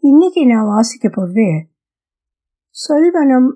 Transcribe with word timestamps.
இன்னைக்கு 0.00 0.46
நான் 0.46 0.66
வாசிக்க 0.66 1.08
போகிறது 1.08 1.68
சொல்வனம் 2.88 3.50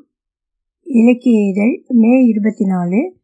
இலக்கிய 0.83 1.49
இதழ் 1.49 1.85
மே 1.89 2.25
இருபத்தி 2.25 2.67
நாலு 2.67 3.21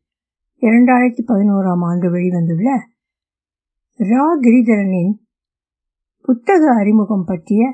இரண்டாயிரத்தி 0.61 1.23
பதினோராம் 1.27 1.81
ஆண்டு 1.81 2.15
வெளிவந்துள்ள 2.15 2.79
ரா. 3.99 4.23
கிரிதரனின் 4.41 5.13
புத்தக 6.23 6.75
அறிமுகம் 6.75 7.25
பற்றிய 7.25 7.73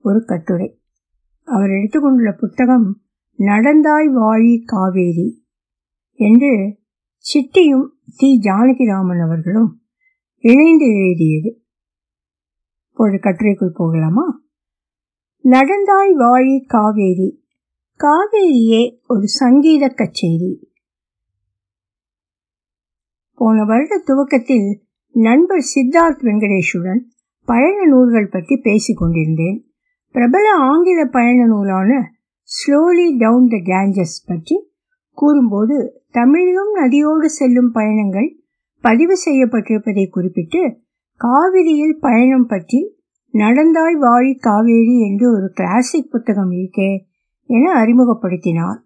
ஒரு 0.00 0.24
கட்டுரை. 0.24 0.80
அவர் 1.44 1.70
எடுத்துக்கொண்டுள்ள 1.70 2.32
புத்தகம் 2.32 3.02
நடந்தாய் 3.38 4.12
வாழி 4.12 4.62
காவேரி 4.64 5.46
என்று 6.12 6.78
சிட்டியும் 7.18 7.88
சி 8.06 8.40
ஜானகிராமன் 8.42 9.22
அவர்களும் 9.22 9.82
இணைந்து 10.38 10.86
எழுதியது. 10.86 11.63
இப்பொழுது 12.94 13.18
கட்டுரைக்குள் 13.20 13.72
போகலாமா? 13.74 14.42
நடந்தாய் 15.44 16.12
வாழி 16.12 16.64
காவேரி. 16.66 17.44
காவேரியே 18.00 18.98
ஒரு 19.06 19.28
சங்கீத 19.28 19.88
கச்சேரி. 19.88 20.68
போன 23.34 23.64
வருட 23.64 23.98
துவக்கத்தில் 23.98 24.82
நண்பர் 25.10 25.64
சித்தார்த் 25.74 26.22
வெங்கடேஷுடன் 26.22 27.00
பயண 27.44 27.86
நூல்கள் 27.86 28.28
பற்றி 28.28 28.56
பேசிக் 28.56 28.96
கொண்டிருந்தேன். 28.96 29.72
பிரபல 30.10 30.54
ஆங்கில 30.54 31.04
பயண 31.04 31.46
நூலான 31.46 32.12
ஸ்லோலி 32.42 33.18
டவுன் 33.18 33.48
த 33.48 33.56
கேஞ்சஸ் 33.56 34.16
பற்றி 34.26 34.70
கூறும்போது 35.12 36.04
தமிழிலும் 36.10 36.74
நதியோடு 36.74 37.24
செல்லும் 37.24 37.72
பயணங்கள் 37.72 38.42
பதிவு 38.80 39.14
செய்யப்பட்டிருப்பதை 39.24 40.08
குறிப்பிட்டு 40.08 40.83
காவிரியில் 41.16 41.98
பயணம் 42.00 42.46
பற்றி 42.46 42.96
நடந்தாய் 43.34 43.98
வாழி 43.98 44.34
காவேரி 44.34 45.00
என்று 45.00 45.32
ஒரு 45.32 45.50
கிளாசிக் 45.54 46.10
புத்தகம் 46.10 46.50
இருக்கே 46.50 46.98
என 47.46 47.84
அறிமுகப்படுத்தினார். 47.84 48.78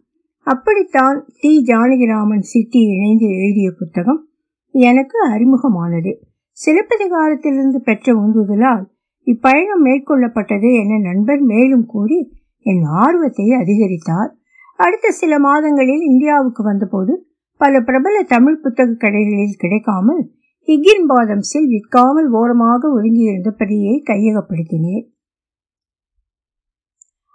அப்படித்தான் 0.47 1.27
டி. 1.41 1.65
ஜானகிராமன் 1.67 2.39
சிட்டி 2.39 2.81
இணைந்து 2.81 3.27
எழுதிய 3.27 3.73
புத்தகம் 3.79 4.29
எனக்கு 4.71 5.19
அறிமுகமானது. 5.31 6.13
சிலப்பதிகாரத்திலிருந்து 6.59 7.77
பெற்ற 7.77 8.15
உந்துதலால் 8.15 8.85
இப்பயணம் 9.27 9.85
மேற்கொள்ளப்பட்டது 9.85 10.69
என 10.79 10.99
நண்பர் 10.99 11.41
மேலும் 11.41 11.87
கூறி 11.87 12.33
என் 12.59 12.83
ஆர்வத்தை 12.83 13.51
அதிகரித்தார். 13.53 14.37
அடுத்த 14.77 15.11
சில 15.11 15.39
மாதங்களில் 15.39 16.01
இந்தியாவுக்கு 16.01 16.63
வந்தபோது 16.63 17.27
பல 17.57 17.81
பிரபல 17.81 18.23
தமிழ் 18.23 18.61
புத்தக 18.61 18.91
கடைகளில் 18.91 19.59
கிடைக்காமல் 19.59 20.23
ஹிகின் 20.69 21.07
பாதம்ஸில் 21.09 21.69
விற்காமல் 21.69 22.31
ஓரமாக 22.31 22.89
ஒதுங்கியிருந்த 22.89 23.51
பதியை 23.51 24.03
கையகப்படுத்தினேன். 24.07 25.05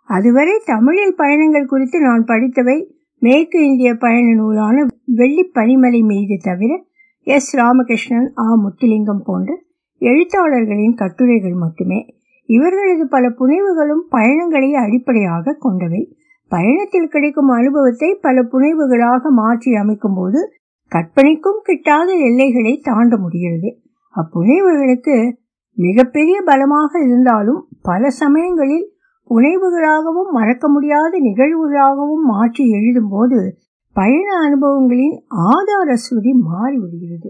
அதுவரை 0.10 0.62
தமிழில் 0.66 1.16
பயணங்கள் 1.16 1.66
குறித்து 1.66 2.00
நான் 2.00 2.26
படித்தவை 2.26 2.96
மேற்கு 3.20 3.66
இந்திய 3.66 3.96
பயண 3.96 4.34
நூலான 4.34 4.86
வெள்ளி 5.06 5.52
பனிமலை 5.54 6.02
மீது 6.04 6.38
தவிர 6.42 6.72
எஸ். 7.24 7.58
ராமகிருஷ்ணன் 7.58 8.32
ஆ. 8.38 8.56
முத்துலிங்கம் 8.56 9.24
போன்ற 9.24 9.52
எழுத்தாளர்களின் 10.02 10.94
கட்டுரைகள் 10.94 11.54
மட்டுமே. 11.54 12.00
இவர்களது 12.50 13.08
பல 13.08 13.30
புனைவுகளும் 13.30 14.04
பயணங்களை 14.10 14.74
அடிப்படையாக 14.76 15.58
கொண்டவை. 15.60 16.02
பயணத்தில் 16.52 17.08
கிடைக்கும் 17.08 17.48
அனுபவத்தை 17.48 18.18
பல 18.22 18.44
புனைவுகளாக 18.44 19.30
மாற்றி 19.30 19.76
அமைக்கும் 19.76 20.14
போது 20.16 20.40
கற்பனைக்கும் 20.92 21.62
கிட்டாத 21.68 22.10
எல்லைகளை 22.20 22.78
தாண்ட 22.78 23.18
முடிகிறது 23.18 23.70
அப்புனைவுகளுக்கு 24.16 25.32
மிகப்பெரிய 25.74 26.42
பலமாக 26.42 27.00
இருந்தாலும் 27.00 27.68
பல 27.82 28.10
சமயங்களில் 28.10 28.88
புனைவுகளாகவும் 29.30 30.32
மறக்க 30.32 30.68
முடியாத 30.68 31.20
நிகழ்வுகளாகவும் 31.20 32.26
மாற்றி 32.26 32.64
எழுதும்போது 32.72 33.40
பயண 33.92 34.28
அனுபவங்களின் 34.50 35.18
ஆதார 35.30 35.96
சுருதி 35.96 36.34
மாறிவிடுகிறது 36.34 37.30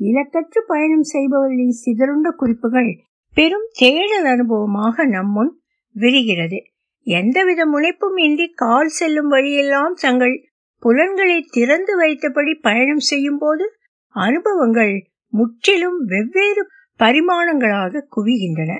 இலக்கற்று 0.00 0.60
பயணம் 0.66 1.06
செய்பவர்களின் 1.12 1.74
சிதறுண்ட 1.84 2.28
குறிப்புகள் 2.30 2.90
பெரும் 3.34 3.66
தேடல் 3.72 4.24
அனுபவமாக 4.24 5.06
நம்முன் 5.06 5.50
விரிகிறது. 5.96 6.58
எந்தவித 7.06 7.66
முனைப்பும் 7.66 8.16
இன்றி 8.16 8.46
கால் 8.48 8.88
செல்லும் 8.88 9.28
வழியெல்லாம் 9.28 9.94
தங்கள் 10.00 10.49
புலன்களை 10.82 11.38
திறந்து 11.50 11.92
வைத்தபடி 12.00 12.52
பயணம் 12.60 13.04
செய்யும் 13.04 13.38
போது 13.38 13.64
அனுபவங்கள் 14.14 14.94
முற்றிலும் 15.32 15.98
வெவ்வேறு 16.04 16.62
பரிமாணங்களாக 17.00 18.02
குவிகின்றன. 18.16 18.72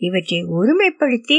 இவற்றை 0.00 0.38
ஒருமைப்படுத்தி 0.58 1.38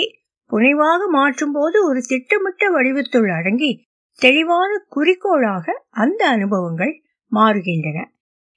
புனைவாக 0.51 1.01
மாற்றும் 1.09 1.51
போது 1.51 1.77
ஒரு 1.85 2.01
திட்டமிட்ட 2.01 2.63
வடிவத்துள் 2.69 3.29
அடங்கி 3.31 3.71
தெளிவான 4.19 4.71
குறிக்கோளாக 4.87 5.65
அந்த 5.89 6.21
அனுபவங்கள் 6.29 6.93
மாறுகின்றன. 7.31 7.99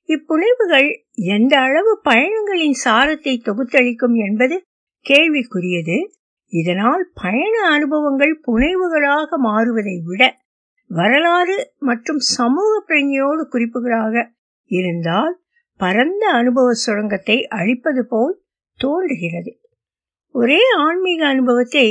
இப்புனைவுகள் 0.08 0.88
எந்த 1.28 1.54
அளவு 1.58 1.92
பயணங்களின் 2.04 2.76
சாரத்தை 2.84 3.34
தொகுத்தளிக்கும் 3.44 4.16
என்பது 4.26 4.56
கேள்விக்குரியது. 5.06 5.96
இதனால் 6.52 7.04
பயண 7.14 7.54
அனுபவங்கள் 7.68 8.34
புனைவுகளாக 8.46 9.38
மாறுவதை 9.44 9.96
விட 10.04 10.22
வரலாறு 10.90 11.56
மற்றும் 11.78 12.18
சமூக 12.18 12.72
பிரஞ்சையோடு 12.88 13.42
குறிப்புகளாக 13.52 14.24
இருந்தால் 14.70 15.34
பரந்த 15.80 16.30
அனுபவ 16.30 16.72
சுரங்கத்தை 16.72 17.46
அழிப்பது 17.48 18.06
போல் 18.06 18.34
தோன்றுகிறது. 18.80 19.52
ஒரே 20.34 20.60
ஆன்மீக 20.78 21.26
அனுபவத்தை 21.26 21.86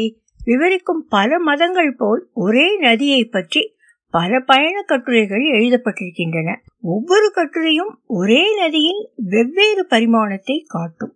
விவரிக்கும் 0.46 1.06
பல 1.10 1.40
மதங்கள் 1.40 1.96
போல் 1.96 2.30
ஒரே 2.34 2.78
நதியை 2.78 3.26
பற்றி 3.26 3.74
பல 4.14 4.40
பயண 4.40 4.82
கட்டுரைகள் 4.82 5.46
எழுதப்பட்டிருக்கின்றன. 5.52 6.50
ஒவ்வொரு 6.80 7.32
கட்டுரையும் 7.36 7.94
ஒரே 8.06 8.44
நதியின் 8.56 9.02
வெவ்வேறு 9.16 9.86
பரிமாணத்தை 9.90 10.58
காட்டும். 10.68 11.14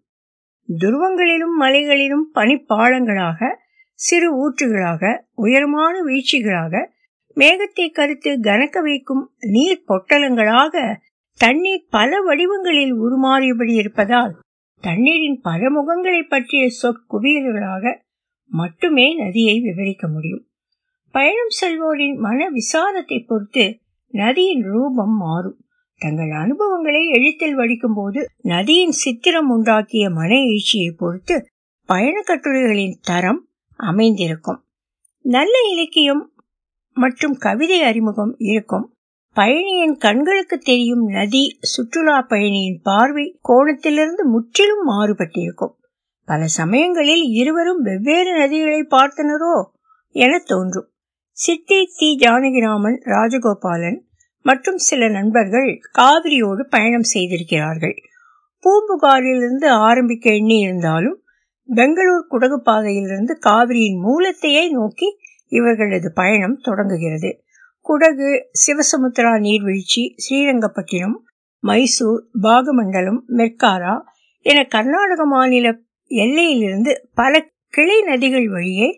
துருவங்களிலும் 0.69 1.55
மலைகளிலும் 1.59 2.25
பனிப்பாளங்களாக 2.35 3.47
சிறு 3.99 4.29
ஊற்றுகளாக 4.41 5.03
உயரமான 5.35 5.93
வீழ்ச்சிகளாக 6.03 6.97
மேகத்தை 7.39 7.85
கருத்து 7.89 8.31
கனக்க 8.39 8.81
வைக்கும் 8.81 9.23
நீர் 9.39 9.83
பொட்டலங்களாக 9.87 10.75
தண்ணீர் 11.39 11.87
பல 11.89 12.21
வடிவங்களில் 12.21 12.93
உருமாறியபடி 12.95 13.73
இருப்பதால் 13.75 14.33
தண்ணீரின் 14.83 15.39
பல 15.41 15.61
முகங்களை 15.69 16.21
பற்றிய 16.27 16.67
சொற்குவியல்களாக 16.81 17.95
மட்டுமே 18.51 19.07
நதியை 19.15 19.55
விவரிக்க 19.59 20.07
முடியும். 20.07 20.45
பயணம் 21.15 21.53
செல்வோரின் 21.59 22.17
மன 22.17 22.49
விசாரத்தை 22.49 23.17
பொறுத்து 23.27 23.65
நதியின் 24.13 24.63
ரூபம் 24.63 25.15
மாறும். 25.17 25.59
தங்கள் 26.01 26.31
அனுபவங்களை 26.31 27.01
எழுத்தில் 27.07 27.55
வடிக்கும் 27.55 27.93
போது 27.93 28.19
நதியின் 28.43 28.91
சித்திரம் 28.91 29.49
உண்டாக்கிய 29.49 30.05
மன 30.13 30.31
எழுச்சியை 30.43 30.91
பொறுத்து 30.97 31.35
பயண 31.89 32.17
கட்டுரைகளின் 32.21 32.97
தரம் 33.01 33.41
அமைந்திருக்கும். 33.79 34.61
நல்ல 35.25 35.55
இலக்கியம் 35.71 36.23
மற்றும் 36.99 37.35
கவிதை 37.37 37.79
அறிமுகம் 37.81 38.33
இருக்கும். 38.37 38.85
பயணியின் 39.35 39.95
கண்களுக்கு 39.97 40.57
தெரியும் 40.59 41.03
நதி 41.07 41.43
சுற்றுலா 41.61 42.15
பயணியின் 42.21 42.79
பார்வை 42.83 43.25
கோணத்திலிருந்து 43.49 44.23
முற்றிலும் 44.31 44.83
மாறுபட்டிருக்கும். 44.89 45.75
பல 46.27 46.47
சமயங்களில் 46.59 47.23
இருவரும் 47.39 47.81
வெவ்வேறு 47.81 48.31
நதிகளை 48.39 48.81
பார்த்தனரோ 48.95 49.55
என 50.15 50.31
தோன்றும். 50.45 50.89
சித்தி 51.37 51.79
தி 51.97 52.09
ஜானகிராமன் 52.19 52.97
ராஜகோபாலன் 53.05 53.99
மற்றும் 54.45 54.79
சில 54.87 55.07
நண்பர்கள் 55.09 55.69
காவிரியோடு 55.97 56.63
பயணம் 56.69 57.07
செய்திருக்கிறார்கள். 57.13 57.97
பூம்புகாரிலிருந்து 58.63 59.67
ஆரம்பிக்க 59.87 60.25
எண்ணி 60.33 60.57
இருந்தாலும் 60.59 61.17
பெங்களூர் 61.69 62.29
குடகு 62.31 62.57
பாதையிலிருந்து 62.59 63.33
காவிரியின் 63.39 63.99
மூலத்தையே 63.99 64.63
நோக்கி 64.69 65.09
இவர்களது 65.49 66.11
பயணம் 66.13 66.57
தொடங்குகிறது. 66.57 67.43
குடகு 67.85 68.29
சிவசமுத்திரா 68.63 69.33
நீர்வீழ்ச்சி 69.39 70.03
ஸ்ரீரங்கப்பட்டினம் 70.23 71.17
மைசூர் 71.63 72.21
பாகமண்டலம் 72.41 73.21
மெர்காரா 73.37 73.95
என 74.45 74.63
கர்நாடக 74.63 75.25
மாநில 75.25 75.67
எல்லையிலிருந்து 76.11 76.91
பல 77.13 77.33
கிளை 77.69 77.97
நதிகள் 78.07 78.45
வழியே 78.45 78.89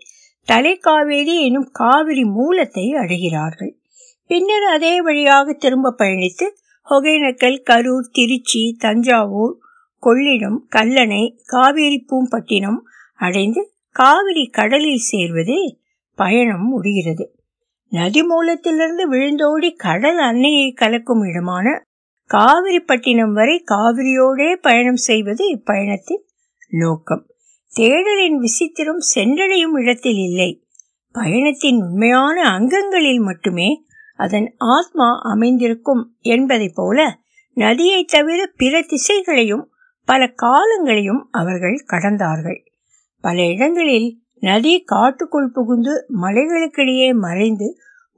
தலைக்காவேரி 0.48 1.36
எனும் 1.40 1.70
காவிரி 1.72 2.24
மூலத்தை 2.24 2.86
அடைகிறார்கள். 2.94 3.74
பின்னர் 4.30 4.64
அதே 4.64 5.02
வழியாக 5.02 5.54
திரும்ப 5.54 5.96
பயணித்து 5.98 6.46
ஒகேனக்கல் 6.90 7.58
கரூர் 7.70 8.12
திருச்சி 8.12 8.76
தஞ்சாவூர் 8.80 9.54
கொள்ளிடம் 10.04 10.60
கல்லணை 10.76 11.24
காவேரி 11.46 12.06
பூம்பட்டினம் 12.10 12.80
அடைந்து 13.20 13.62
காவிரி 13.96 14.46
கடலில் 14.50 15.08
சேர்வது 15.10 15.58
பயணம் 16.22 16.68
முடிகிறது. 16.68 17.26
நதி 17.90 18.22
மூலத்திலிருந்து 18.22 19.04
விழுந்தோடி 19.12 19.76
கடல் 19.76 20.18
அன்னையை 20.18 20.72
கலக்கும் 20.72 21.22
இடமான 21.22 21.68
காவிரிப்பட்டினம் 22.34 23.34
வரை 23.34 23.64
காவிரியோடே 23.72 24.50
பயணம் 24.62 25.02
செய்வது 25.08 25.44
இப்பயணத்தின் 25.50 26.24
நோக்கம். 26.70 27.26
தேடலின் 27.76 28.38
விசித்திரம் 28.38 29.02
சென்றடையும் 29.16 29.80
இடத்தில் 29.80 30.20
இல்லை. 30.30 30.66
பயணத்தின் 31.12 31.78
உண்மையான 31.82 32.50
அங்கங்களில் 32.50 33.20
மட்டுமே 33.20 33.70
அதன் 34.16 34.54
ஆத்மா 34.58 35.20
அமைந்திருக்கும் 35.24 36.16
என்பதை 36.20 36.72
போல 36.76 37.20
நதியை 37.54 38.04
தவிர 38.04 38.52
பிற 38.58 38.82
திசைகளையும் 38.82 39.66
பல 40.06 40.34
காலங்களையும் 40.42 41.28
அவர்கள் 41.32 41.86
கடந்தார்கள். 41.92 42.60
பல 43.22 43.46
இடங்களில் 43.46 44.10
நதி 44.42 44.74
காட்டுக்குள் 44.84 45.52
புகுந்து 45.52 45.94
மலைகளுக்கிடையே 46.22 47.10
மறைந்து 47.16 47.68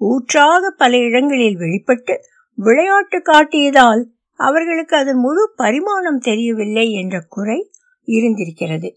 ஊற்றாக 0.02 0.70
பல 0.78 0.98
இடங்களில் 0.98 1.58
வெளிப்பட்டு 1.58 2.14
விளையாட்டு 2.58 3.18
காட்டியதால் 3.22 4.04
அவர்களுக்கு 4.40 4.98
அதன் 4.98 5.18
முழு 5.18 5.44
பரிமாணம் 5.56 6.20
தெரியவில்லை 6.20 6.92
என்ற 6.92 7.16
குறை 7.30 7.60
இருந்திருக்கிறது. 8.08 8.90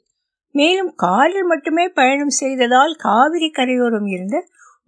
மேலும் 0.54 0.92
காரில் 0.96 1.44
மட்டுமே 1.44 1.88
பயணம் 1.88 2.34
செய்ததால் 2.34 2.94
காவிரி 2.98 3.50
கரையோரம் 3.50 4.06
இருந்த 4.06 4.36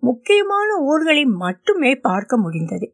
முக்கியமான 0.02 0.68
ஊர்களை 0.82 1.24
மட்டுமே 1.24 1.92
பார்க்க 1.94 2.36
முடிந்தது. 2.36 2.86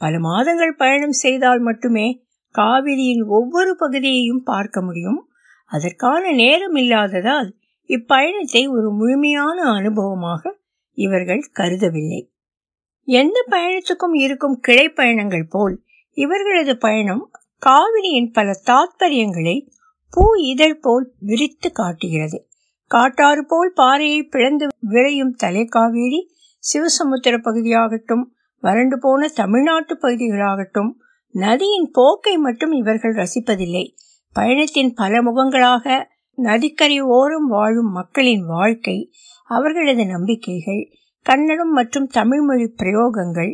பல 0.00 0.18
மாதங்கள் 0.18 0.74
பயணம் 0.74 1.16
செய்தால் 1.16 1.60
மட்டுமே 1.60 2.06
காவிரியின் 2.54 3.22
ஒவ்வொரு 3.28 3.76
பகுதியையும் 3.76 4.42
பார்க்க 4.42 4.82
முடியும். 4.82 5.20
அதற்கான 5.70 6.32
நேரம் 6.32 6.74
இல்லாததால் 6.74 7.48
இப்பயணத்தை 7.88 8.62
ஒரு 8.70 8.92
முழுமையான 8.92 9.58
அனுபவமாக 9.72 10.50
இவர்கள் 10.98 11.50
கருதவில்லை. 11.54 12.22
எந்த 13.08 13.44
பயணத்துக்கும் 13.50 14.16
இருக்கும் 14.16 14.56
கிளை 14.60 14.88
பயணங்கள் 14.88 15.46
போல் 15.46 15.82
இவர்களது 16.16 16.78
பயணம் 16.78 17.30
காவிரியின் 17.66 18.32
பல 18.32 18.50
தாத்பரியங்களை 18.66 19.56
பூ 20.10 20.34
இதழ் 20.34 20.80
போல் 20.80 21.12
விரித்து 21.18 21.72
காட்டுகிறது. 21.72 22.48
காட்டாறு 22.90 23.46
போல் 23.46 23.72
பாறையை 23.74 24.22
பிளந்து 24.22 24.66
விரையும் 24.88 25.34
தலைக்காவேரி 25.42 26.20
சிவசமுத்திர 26.64 27.36
பகுதியாகட்டும் 27.38 28.24
வறண்டு 28.60 28.98
போன 28.98 29.28
தமிழ்நாட்டு 29.28 29.94
பகுதிகளாகட்டும் 29.94 30.92
நதியின் 31.34 31.90
போக்கை 31.92 32.36
மட்டும் 32.36 32.72
இவர்கள் 32.72 33.14
ரசிப்பதில்லை. 33.14 33.84
பயணத்தின் 34.32 34.94
பல 34.94 35.22
முகங்களாக 35.22 36.16
நதிக்கரை 36.38 37.00
ஓரம் 37.00 37.46
வாழும் 37.46 37.90
மக்களின் 37.90 38.44
வாழ்க்கை 38.46 39.12
அவர்களது 39.50 40.06
நம்பிக்கைகள் 40.06 40.82
கன்னடம் 41.26 41.72
மற்றும் 41.72 42.06
தமிழ்மொழி 42.06 42.66
பிரயோகங்கள் 42.76 43.52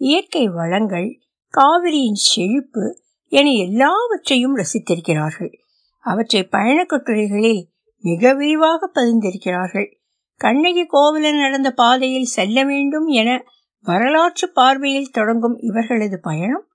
இயற்கை 0.00 0.48
வளங்கள் 0.48 1.08
காவிரியின் 1.54 2.20
செழிப்பு 2.24 2.84
என 3.32 3.50
எல்லாவற்றையும் 3.50 4.56
ரசித்திருக்கிறார்கள். 4.56 5.52
அவற்றை 6.04 6.48
பயணக்கட்டுரைகளில் 6.50 7.62
மிக 8.04 8.32
விரிவாக 8.34 8.90
பதிந்திருக்கிறார்கள். 8.94 9.88
கண்ணகி 10.40 10.84
கோவிலன் 10.86 11.40
நடந்த 11.40 11.70
பாதையில் 11.70 12.32
செல்ல 12.36 12.64
வேண்டும் 12.64 13.06
என 13.06 13.30
வரலாற்று 13.86 14.46
பார்வையில் 14.52 15.12
தொடங்கும் 15.12 15.56
இவர்களது 15.58 16.18
பயணம் 16.20 16.66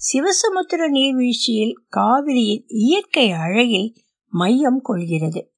சிவசமுத்திர 0.00 0.82
நீர்வீழ்ச்சியில் 0.90 1.74
காவிரியின் 1.96 2.64
இயற்கை 2.66 3.26
அழகில் 3.44 3.88
மையம் 4.32 4.80
கொள்கிறது. 4.82 5.50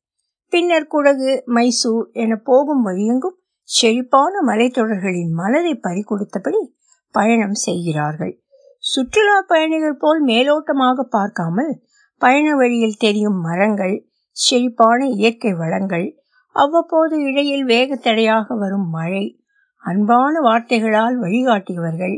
பின்னர் 0.48 0.90
குடகு 0.90 1.42
மைசூர் 1.46 2.10
என 2.12 2.36
போகும் 2.44 2.86
வழியெங்கும் 2.86 3.38
செழிப்பான 3.62 4.42
மலைத்தொடர்களின் 4.46 5.32
மலரை 5.32 5.80
பறிகொடுத்தபடி 5.82 6.60
பயணம் 7.10 7.54
செய்கிறார்கள். 7.54 8.40
சுற்றுலா 8.78 9.42
பயணிகள் 9.46 9.96
போல் 9.96 10.24
மேலோட்டமாக 10.24 11.00
பார்க்காமல் 11.00 11.82
பயண 12.18 12.56
வழியில் 12.56 12.96
தெரியும் 12.96 13.40
மரங்கள் 13.40 13.96
செழிப்பான 14.30 15.06
இயற்கை 15.06 15.52
வளங்கள் 15.52 16.06
அவ்வப்போது 16.52 17.20
இடையில் 17.20 17.64
வேகத்தடையாக 17.64 18.56
வரும் 18.58 18.88
மழை 18.90 19.24
அன்பான 19.78 20.40
வார்த்தைகளால் 20.40 21.16
வழிகாட்டியவர்கள் 21.20 22.16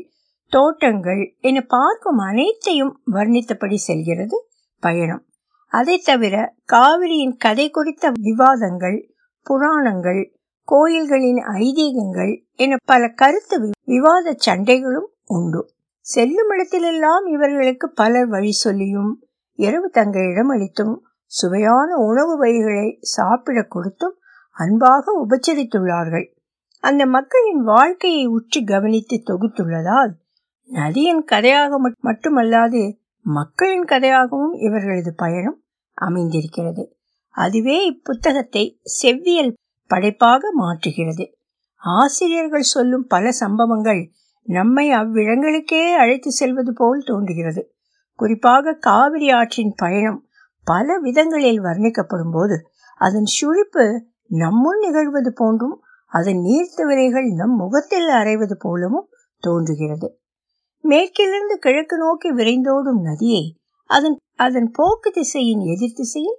தோட்டங்கள் 0.52 1.36
என 1.40 1.60
பார்க்கும் 1.60 2.18
அனைத்தையும் 2.18 3.00
வர்ணித்தபடி 3.12 3.74
செல்கிறது 3.74 4.48
பயணம். 4.82 5.24
அதை 5.72 5.96
தவிர 5.98 6.54
காவிரியின் 6.72 7.36
கதை 7.36 7.70
குறித்த 7.70 8.12
விவாதங்கள் 8.20 8.98
புராணங்கள் 9.46 10.22
கோயில்களின் 10.68 11.40
ஐதீகங்கள் 11.60 12.32
என 12.54 12.76
பல 12.84 13.02
கருத்து 13.08 13.56
விவாத 13.84 14.34
சண்டைகளும் 14.46 15.08
உண்டு. 15.26 15.62
செல்லும் 16.06 16.50
இடத்திலெல்லாம் 16.50 17.24
இவர்களுக்கு 17.26 17.86
பலர் 17.90 18.26
வழி 18.26 18.52
சொல்லியும் 18.54 19.12
இரவு 19.58 19.88
தங்க 19.90 20.18
இடம் 20.24 20.48
அளித்தும் 20.48 20.94
சுவையான 21.32 21.88
உணவு 22.00 22.34
வகைகளை 22.38 22.98
சாப்பிட 23.00 23.62
கொடுத்தும் 23.62 24.16
அன்பாக 24.56 25.12
உபச்சரித்துள்ளார்கள். 25.24 26.26
அந்த 26.84 27.06
மக்களின் 27.06 27.62
வாழ்க்கையை 27.62 28.26
உற்று 28.26 28.60
கவனித்து 28.64 29.16
தொகுத்துள்ளதால் 29.26 30.12
நதியின் 30.70 31.24
கதையாக 31.24 31.78
மட்டுமல்லாது 32.02 32.82
மக்களின் 33.20 33.84
கதையாகவும் 33.84 34.52
இவர்களது 34.52 35.14
பயணம் 35.14 35.62
அமைந்திருக்கிறது. 35.92 36.96
அதுவே 37.28 37.90
இப்புத்தகத்தை 37.90 38.78
செவ்வியல் 38.82 39.52
படைப்பாக 39.86 40.48
மாற்றுகிறது. 40.58 41.32
ஆசிரியர்கள் 41.76 42.60
சொல்லும் 42.60 43.06
பல 43.06 43.32
சம்பவங்கள் 43.32 44.10
நம்மை 44.42 44.90
அவ்விடங்களுக்கே 44.90 45.92
அழைத்து 45.92 46.30
செல்வது 46.30 46.72
போல் 46.72 47.02
தோன்றுகிறது. 47.02 47.74
குறிப்பாக 48.14 48.72
காவிரி 48.72 49.30
ஆற்றின் 49.30 49.72
பயணம் 49.76 50.26
பல 50.64 50.98
விதங்களில் 50.98 51.60
வர்ணிக்கப்படும் 51.60 52.32
போது 52.32 52.66
அதன் 52.96 53.24
சுழிப்பு 53.24 54.00
நம்முன் 54.26 54.78
நிகழ்வது 54.78 55.32
போன்றும் 55.32 55.82
அதன் 56.06 56.36
நீர்த்தவிரைகள் 56.36 57.34
நம் 57.34 57.54
முகத்தில் 57.56 58.08
அரைவது 58.08 58.52
போலவும் 58.58 59.08
தோன்றுகிறது. 59.38 60.19
மேற்கிலிருந்து 60.84 61.58
கிழக்கு 61.58 61.96
நோக்கி 61.96 62.28
விரைந்தோடும் 62.32 63.00
நதியை 63.02 63.44
அதன் 63.90 64.16
அதன் 64.36 64.70
போக்கு 64.70 65.10
திசையின் 65.10 65.62
எதிர் 65.64 65.96
திசையில் 65.96 66.38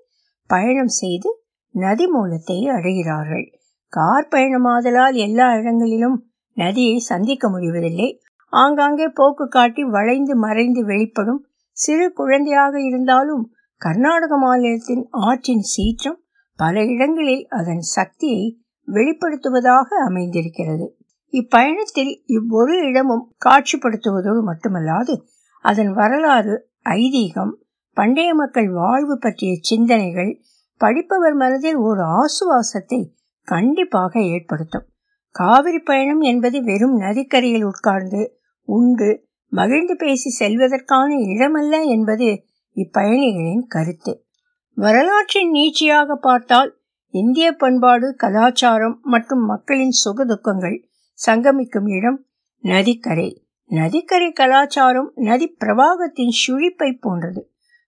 பயணம் 0.50 0.94
செய்து 0.94 1.30
நதி 1.76 2.08
மூலத்தை 2.08 2.58
அடைகிறார்கள். 2.68 3.46
கார் 3.94 4.28
பயணமாதலால் 4.32 5.16
எல்லா 5.16 5.48
இடங்களிலும் 5.56 6.18
நதியை 6.58 6.98
சந்திக்க 6.98 7.50
முடிவதில்லை. 7.50 8.10
ஆங்காங்கே 8.54 9.08
போக்கு 9.08 9.48
காட்டி 9.48 9.84
வளைந்து 9.84 10.36
மறைந்து 10.36 10.86
வெளிப்படும் 10.86 11.42
சிறு 11.78 12.14
குழந்தையாக 12.14 12.82
இருந்தாலும் 12.82 13.44
கர்நாடக 13.82 14.38
மாநிலத்தின் 14.38 15.08
ஆற்றின் 15.10 15.66
சீற்றம் 15.66 16.20
பல 16.60 16.84
இடங்களில் 16.86 17.46
அதன் 17.50 17.80
சக்தியை 17.80 18.44
வெளிப்படுத்துவதாக 18.88 19.88
அமைந்திருக்கிறது. 20.08 20.86
இப்பயணத்தில் 21.34 22.14
இவ்வொரு 22.28 22.74
இடமும் 22.88 23.26
காட்சிப்படுத்துவதோடு 23.46 24.42
மட்டுமல்லாது 24.42 25.14
அதன் 25.66 25.92
வரலாறு 25.94 26.56
ஐதீகம் 26.96 27.54
பண்டைய 27.98 28.34
மக்கள் 28.34 28.70
வாழ்வு 28.72 29.16
பற்றிய 29.18 29.54
சிந்தனைகள் 29.62 30.32
படிப்பவர் 30.82 31.34
மனதில் 31.34 31.80
ஒரு 31.80 32.04
ஆசுவாசத்தை 32.22 33.00
கண்டிப்பாக 33.48 34.14
ஏற்படுத்தும். 34.28 34.86
காவிரி 35.36 35.80
பயணம் 35.80 36.22
என்பது 36.22 36.58
வெறும் 36.64 36.96
நதிக்கரையில் 36.98 37.64
உட்கார்ந்து 37.64 38.22
உண்டு 38.68 39.10
மகிழ்ந்து 39.52 39.96
பேசி 39.96 40.30
செல்வதற்கான 40.40 41.10
இடமல்ல 41.34 41.74
என்பது 41.86 42.28
இப்பயணிகளின் 42.78 43.66
கருத்து. 43.68 44.14
வரலாற்றின் 44.78 45.52
நீட்சியாக 45.52 46.16
பார்த்தால் 46.16 46.72
இந்திய 47.14 47.48
பண்பாடு 47.54 48.16
கலாச்சாரம் 48.16 48.98
மற்றும் 49.04 49.44
மக்களின் 49.46 49.96
சுகதுக்கங்கள் 50.04 50.78
சங்கமிக்கும் 51.20 51.90
இடம் 51.98 52.20
நதிக்கரை. 52.64 53.30
நதிக்கரை 53.70 54.32
கலாச்சாரம் 54.32 55.12
நதி 55.16 55.56
பிரவாகத்தின் 55.60 56.34
சுழிப்பை 56.42 56.90
போன்றது. 57.00 57.42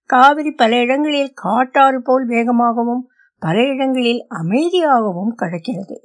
காவிரி 0.10 0.51
பல 0.51 0.80
இடங்களில் 0.80 1.34
காட்டாறு 1.34 2.01
போல் 2.01 2.25
வேகமாகவும் 2.27 3.03
பல 3.42 3.63
இடங்களில் 3.68 4.25
அமைதியாகவும் 4.34 5.34
கடக்கிறது. 5.42 5.96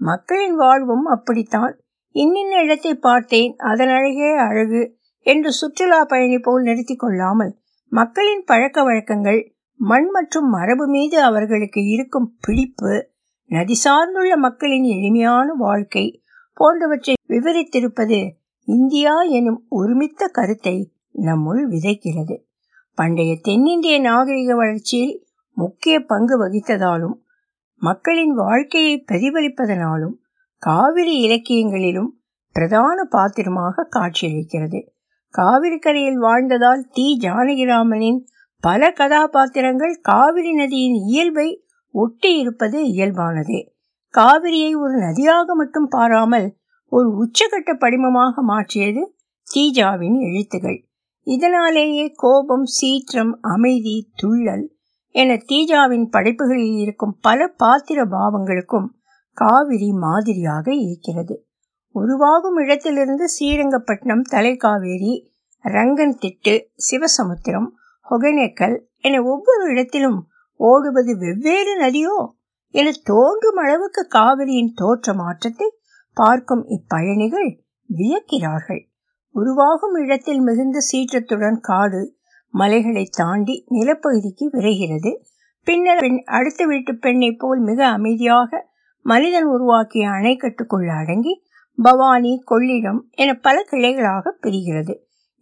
மக்களின் 0.00 0.56
வாழ்வும் 0.56 1.04
அப்படித்தான். 1.04 1.74
இன்னின்ன 2.14 2.60
இடத்தை 2.62 2.94
பார்த்தேன் 2.94 3.54
அதன் 3.56 3.88
அழகே 3.88 4.30
அழகு 4.36 4.82
என்று 5.26 5.52
சுற்றுலா 5.52 6.04
பயணி 6.04 6.38
போல் 6.38 6.62
நிறுத்தி 6.62 6.94
கொள்ளாமல் 6.96 7.52
மக்களின் 7.92 8.44
பழக்க 8.44 8.82
வழக்கங்கள் 8.82 9.40
மண் 9.80 10.08
மற்றும் 10.10 10.48
மரபு 10.48 10.86
மீது 10.86 11.16
அவர்களுக்கு 11.22 11.80
இருக்கும் 11.84 12.28
பிடிப்பு 12.40 12.92
நதி 13.50 13.76
சார்ந்துள்ள 13.84 14.36
மக்களின் 14.36 14.86
எளிமையான 14.94 15.46
வாழ்க்கை 15.56 16.04
போன்றவற்றை 16.54 17.14
விவரித்திருப்பது 17.28 18.30
இந்தியா 18.64 19.22
எனும் 19.22 19.66
ஒருமித்த 19.68 20.26
கருத்தை 20.26 20.92
நம்முள் 21.22 21.62
விதைக்கிறது. 21.68 22.36
பண்டைய 22.94 23.38
தென்னிந்திய 23.42 24.00
நாகரிக 24.00 24.54
வளர்ச்சியில் 24.54 25.26
முக்கிய 25.50 26.00
பங்கு 26.00 26.48
வகித்ததாலும் 26.48 27.22
மக்களின் 27.76 28.34
வாழ்க்கையை 28.34 29.04
பிரதிபலிப்பதனாலும் 29.12 30.14
காவிரி 30.56 31.28
இலக்கியங்களிலும் 31.28 32.10
பிரதான 32.52 33.04
பாத்திரமாக 33.04 33.88
காட்சியளிக்கிறது. 33.90 34.88
காவிரி 35.30 35.78
கரையில் 35.78 36.20
வாழ்ந்ததால் 36.20 36.84
தி 36.92 37.18
ஜானகிராமனின் 37.20 38.26
பல 38.60 38.92
கதாபாத்திரங்கள் 38.92 39.98
காவிரி 40.02 40.52
நதியின் 40.52 40.94
இயல்பை 40.94 41.66
ஒட்டி 41.90 42.38
இருப்பது 42.38 42.84
இயல்பானதே. 42.84 43.73
காவிரியை 44.14 44.72
ஒரு 44.74 44.96
நதியாக 44.98 45.54
மட்டும் 45.54 45.88
பாராமல் 45.88 46.48
ஒரு 46.92 47.08
உச்சகட்ட 47.16 47.70
படிமமாக 47.78 48.42
மாற்றியது 48.42 49.02
தீஜாவின் 49.46 50.18
எழுத்துகள் 50.20 50.78
இதனாலேயே 51.26 52.12
கோபம் 52.16 52.64
சீற்றம் 52.64 53.32
அமைதி 53.40 53.96
துள்ளல் 54.22 54.66
என 55.14 55.36
தீஜாவின் 55.36 56.06
படைப்புகளில் 56.10 56.76
இருக்கும் 56.76 57.18
பல 57.20 57.48
பாத்திர 57.56 58.04
பாவங்களுக்கும் 58.04 58.88
காவிரி 59.36 59.90
மாதிரியாக 59.90 60.66
இருக்கிறது. 60.74 61.34
உருவாகும் 61.94 62.56
இடத்திலிருந்து 62.56 63.24
ஸ்ரீரங்கப்பட்டினம் 63.28 64.24
தலைக்காவேரி 64.30 65.14
ரங்கன் 65.64 66.16
திட்டு 66.18 66.54
சிவசமுத்திரம் 66.86 67.68
ஒகேனேக்கல் 68.06 68.76
என 68.98 69.22
ஒவ்வொரு 69.22 69.64
இடத்திலும் 69.70 70.18
ஓடுவது 70.60 71.12
வெவ்வேறு 71.18 71.74
நதியோ? 71.80 72.16
என 72.74 72.90
தோன்றும் 73.02 73.56
அளவுக்கு 73.56 74.02
காவிரியின் 74.14 74.72
தோற்ற 74.74 75.14
மாற்றத்தை 75.14 75.68
பார்க்கும் 76.16 76.64
இப்பயணிகள் 76.68 77.50
வியக்கிறார்கள். 77.90 78.82
உருவாகும் 79.34 79.94
இடத்தில் 79.94 80.40
மிகுந்த 80.40 80.78
சீற்றத்துடன் 80.90 81.58
காடு 81.60 82.00
மலைகளை 82.54 83.04
தாண்டி 83.10 83.54
நிலப்பகுதிக்கு 83.70 84.44
விரைகிறது. 84.52 85.12
பின்னர் 85.66 86.00
பெண் 86.00 86.18
அடுத்த 86.24 86.64
வீட்டு 86.64 86.92
பெண்ணை 86.96 87.30
போல் 87.32 87.60
மிக 87.60 87.80
அமைதியாக 87.88 88.50
மனிதன் 89.06 89.44
உருவாக்கிய 89.44 90.04
அணைக்கட்டுக்குள் 90.08 90.88
அடங்கி 90.98 91.34
பவானி 91.78 92.32
கொள்ளிடம் 92.50 93.00
என 93.14 93.30
பல 93.36 93.56
கிளைகளாக 93.70 94.32
பிரிகிறது. 94.42 94.94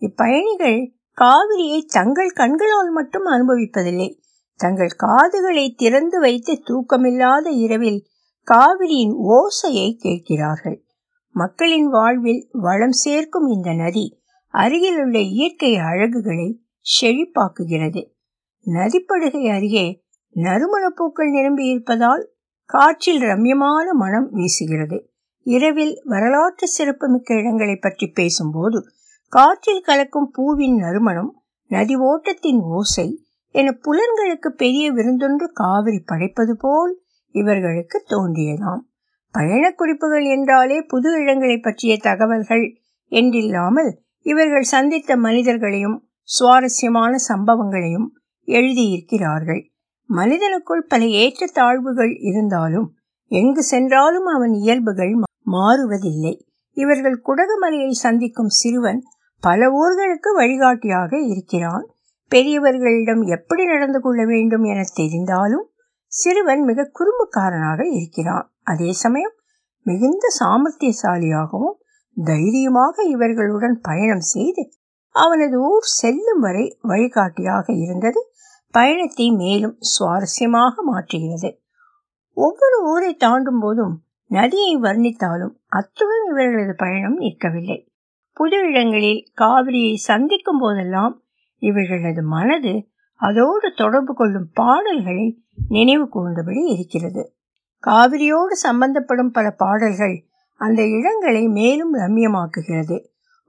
இப்பயணிகள் 0.03 0.79
காவிரியை 1.19 1.81
தங்கள் 1.89 2.31
கண்களால் 2.31 2.91
மட்டும் 2.91 3.27
அனுபவிப்பதில்லை 3.27 4.09
தங்கள் 4.63 4.95
காதுகளை 4.97 5.65
திறந்து 5.77 6.19
வைத்து 6.21 6.53
தூக்கமில்லாத 6.67 7.47
இரவில் 7.65 8.01
காவிரியின் 8.49 9.15
ஓசையை 9.31 9.89
கேட்கிறார்கள். 9.97 10.79
மக்களின் 11.35 11.89
வாழ்வில் 11.89 12.43
வளம் 12.67 12.97
சேர்க்கும் 13.03 13.47
இந்த 13.47 13.71
நதி 13.73 14.07
அருகிலுள்ள 14.55 15.17
இயற்கை 15.35 15.73
அழகுகளை 15.91 16.49
செழிப்பாக்குகிறது. 16.87 18.03
நதிப்படுகை 18.67 19.45
அருகே 19.51 19.87
நறுமணப் 20.35 20.97
பூக்கள் 20.97 21.31
நிரம்பி 21.31 21.65
இருப்பதால் 21.67 22.23
காற்றில் 22.71 23.23
ரம்யமான 23.23 23.87
மனம் 23.95 24.29
வீசுகிறது. 24.35 24.99
இரவில் 25.47 25.95
வரலாற்று 26.05 26.67
சிறப்புமிக்க 26.69 27.35
இடங்களை 27.35 27.77
பற்றி 27.77 28.07
பேசும்போது 28.19 28.79
காற்றில் 29.33 29.85
கலக்கும் 29.87 30.31
பூவின் 30.31 30.77
நறுமணம் 30.77 31.31
நதி 31.71 31.95
ஓட்டத்தின் 32.11 32.61
ஓசை 32.71 33.09
என 33.53 33.71
புலன்களுக்கு 33.85 34.49
பெரிய 34.57 34.93
விருந்தொன்று 34.93 35.47
காவிரி 35.53 36.01
படைப்பது 36.05 36.55
போல் 36.59 36.93
இவர்களுக்கு 37.35 37.99
தோன்றியதாம். 38.09 38.83
பயண 39.35 39.65
குறிப்புகள் 39.71 40.25
என்றாலே 40.27 40.79
புது 40.83 41.11
இடங்களை 41.21 41.59
பற்றிய 41.59 41.97
தகவல்கள் 42.03 42.65
என்றில்லாமல் 43.13 43.91
இவர்கள் 44.27 44.67
சந்தித்த 44.75 45.17
மனிதர்களையும் 45.17 45.99
சுவாரஸ்யமான 46.23 47.13
சம்பவங்களையும் 47.29 48.09
எழுதியிருக்கிறார்கள். 48.49 49.63
மனிதனுக்குள் 50.11 50.89
பல 50.89 51.03
ஏற்ற 51.07 51.47
தாழ்வுகள் 51.55 52.13
இருந்தாலும் 52.21 52.89
எங்கு 53.31 53.63
சென்றாலும் 53.63 54.25
அவன் 54.25 54.53
இயல்புகள் 54.53 55.13
மாறுவதில்லை. 55.47 56.35
இவர்கள் 56.77 57.23
குடகுமலையை 57.25 57.91
சந்திக்கும் 57.91 58.53
சிறுவன் 58.59 59.01
பல 59.43 59.61
ஊர்களுக்கு 59.73 60.31
வழிகாட்டியாக 60.35 61.19
இருக்கிறான். 61.19 61.87
பெரியவர்களிடம் 62.33 63.23
எப்படி 63.27 63.65
நடந்து 63.65 64.01
கொள்ள 64.01 64.25
வேண்டும் 64.25 64.63
என 64.63 64.81
தெரிந்தாலும் 65.01 65.67
சிறுவன் 66.07 66.63
மிக 66.63 66.91
குறும்புக்காரனாக 66.99 67.81
இருக்கிறான். 67.91 68.47
அதே 68.63 68.93
சமயம் 68.93 69.35
மிகுந்த 69.87 70.27
சாமர்த்தியசாலியாகவும் 70.41 71.77
தைரியமாக 72.17 73.05
இவர்களுடன் 73.05 73.81
பயணம் 73.81 74.25
செய்து 74.35 74.65
அவனது 75.15 75.57
ஊர் 75.61 75.87
செல்லும் 76.01 76.39
வரை 76.39 76.79
வழிகாட்டியாக 76.81 77.67
இருந்தது 77.73 78.21
பயணத்தை 78.75 79.27
மேலும் 79.33 79.79
சுவாரஸ்யமாக 79.93 80.75
மாற்றுகிறது 80.91 81.51
ஒவ்வொரு 82.37 82.77
ஊரை 82.85 83.15
தாண்டும் 83.15 83.59
போதும் 83.59 83.95
நதியை 84.31 84.75
வர்ணித்தாலும் 84.77 85.55
அத்துடன் 85.69 86.25
இவர்களது 86.31 86.75
பயணம் 86.75 87.19
நிற்கவில்லை. 87.19 87.79
புது 88.37 88.59
இடங்களில் 88.69 89.23
காவிரியை 89.41 89.95
சந்திக்கும் 89.95 90.61
போதெல்லாம் 90.61 91.15
இவர்களது 91.63 92.23
மனது 92.23 92.75
அதோடு 93.21 93.69
தொடர்பு 93.77 94.13
கொள்ளும் 94.15 94.49
பாடல்களை 94.53 95.27
நினைவு 95.69 96.05
கூர்ந்தபடி 96.05 96.63
இருக்கிறது. 96.75 97.23
காவிரியோடு 97.87 98.55
சம்பந்தப்படும் 98.63 99.33
பல 99.33 99.47
பாடல்கள் 99.51 100.17
அந்த 100.61 100.81
இடங்களை 100.89 101.49
மேலும் 101.49 101.95
ரம்யமாக்குகிறது. 101.95 102.97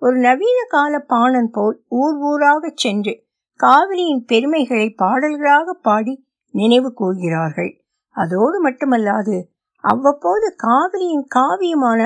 ஒரு 0.02 0.18
நவீன 0.18 0.60
கால 0.68 1.00
பாணன் 1.00 1.50
போல் 1.52 1.78
ஊர் 1.90 2.18
ஊராக 2.22 2.72
சென்று 2.76 3.14
காவிரியின் 3.60 4.24
பெருமைகளை 4.26 4.88
பாடல்களாக 4.90 5.74
பாடி 5.82 6.14
நினைவு 6.54 6.90
கூர்கிறார்கள். 7.00 7.72
அதோடு 8.16 8.58
மட்டுமல்லாது 8.70 9.38
அவ்வப்போது 9.84 10.48
காவிரியின் 10.58 11.28
காவியமான 11.36 12.02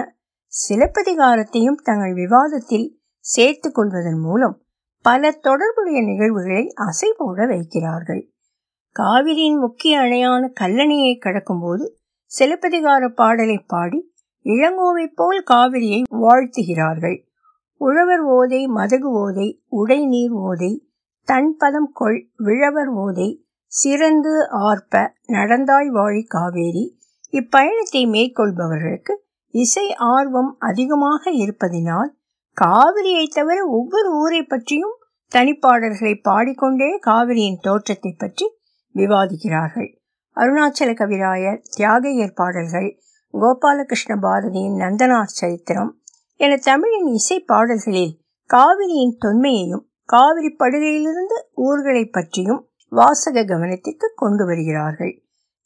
சிலப்பதிகாரத்தையும் 0.54 1.82
தங்கள் 1.84 2.14
விவாதத்தில் 2.14 2.88
சேர்த்து 3.26 3.70
கொள்வதன் 3.72 4.20
மூலம் 4.20 4.56
பல 5.08 5.32
தொடர்புடைய 5.42 6.00
நிகழ்வுகளை 6.02 6.64
அசைபோட 6.86 7.40
வைக்கிறார்கள். 7.48 8.24
காவிரியின் 8.96 9.60
முக்கிய 9.60 10.00
அணையான 10.00 10.44
கல்லணையை 10.60 11.14
கடக்கும்போது 11.20 11.86
சிலப்பதிகார 12.32 13.04
பாடலை 13.10 13.58
பாடி 13.68 14.00
இளங்கோவை 14.46 15.06
போல் 15.16 15.40
காவிரியை 15.44 16.02
வாழ்த்துகிறார்கள். 16.22 17.18
உழவர் 17.82 18.24
ஓதை 18.30 18.62
மதகு 18.78 19.10
ஓதை 19.24 19.48
உடை 19.80 20.00
நீர் 20.06 20.36
ஓதை 20.42 20.72
தன்பதம் 21.28 21.90
கொள் 21.92 22.20
விழவர் 22.38 22.92
ஓதை 22.98 23.30
சிறந்து 23.72 24.34
ஆர்ப்ப 24.68 25.14
நடந்தாய் 25.28 25.90
வாழி 25.90 26.24
காவேரி 26.28 26.86
இப்பயணத்தை 27.34 28.04
மேற்கொள்பவர்களுக்கு 28.10 29.14
இசை 29.54 29.88
ஆர்வம் 30.14 30.52
அதிகமாக 30.60 31.32
இருப்பதினால் 31.38 32.12
காவிரியை 32.58 33.26
தவிர 33.30 33.58
ஒவ்வொரு 33.70 34.10
ஊரை 34.18 34.42
பற்றியும் 34.44 34.97
தனிப்பாடல்களை 35.32 36.14
பாடிக்கொண்டே 36.22 37.00
காவிரியின் 37.06 37.60
தோற்றத்தை 37.60 38.12
பற்றி 38.18 38.46
விவாதிக்கிறார்கள். 38.96 39.90
அருணாச்சல 40.38 40.90
கவிராயர் 40.94 41.60
தியாகையர் 41.78 42.36
பாடல்கள் 42.36 42.90
கோபாலகிருஷ்ண 43.34 44.16
பாரதியின் 44.22 44.78
நந்தனார் 44.78 45.36
சரித்திரம் 45.40 45.92
என 46.40 46.56
தமிழின் 46.58 47.10
இசை 47.14 47.38
பாடல்களில் 47.40 48.14
காவிரியின் 48.50 49.16
தொன்மையையும் 49.26 49.86
காவிரி 50.10 50.56
படுகையிலிருந்து 50.60 51.38
ஊர்களை 51.54 52.04
பற்றியும் 52.06 52.62
வாசக 52.92 53.44
கவனத்திற்கு 53.44 54.08
கொண்டு 54.16 54.46
வருகிறார்கள். 54.46 55.14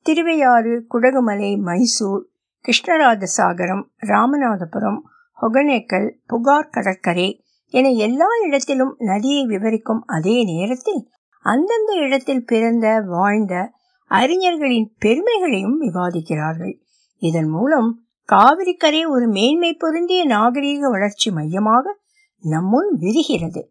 திருவையாறு 0.05 0.73
குடகுமலை 0.93 1.51
மைசூர் 1.57 2.23
கிருஷ்ணராஜ 2.65 3.23
சாகரம் 3.37 3.83
ராமநாதபுரம் 4.01 4.99
ஒகனேக்கல் 5.41 6.09
புகார் 6.27 6.71
கடற்கரை 6.71 7.29
என 7.71 7.89
எல்லா 7.89 8.29
இடத்திலும் 8.45 8.95
நதியை 8.99 9.45
விவரிக்கும் 9.45 10.03
அதே 10.05 10.43
நேரத்தில் 10.43 11.01
அந்தந்த 11.45 11.93
இடத்தில் 11.93 12.45
பிறந்த 12.45 13.03
வாழ்ந்த 13.07 13.73
அறிஞர்களின் 14.11 14.87
பெருமைகளையும் 14.99 15.77
விவாதிக்கிறார்கள். 15.81 16.73
இதன் 17.21 17.47
மூலம் 17.47 17.89
காவிரிக்கரை 18.33 19.07
ஒரு 19.07 19.27
மேன்மை 19.27 19.73
பொருந்திய 19.73 20.27
நாகரீக 20.27 20.79
வளர்ச்சி 20.79 21.31
மையமாக 21.31 21.99
நம்முன் 22.43 22.89
விரிகிறது. 22.99 23.61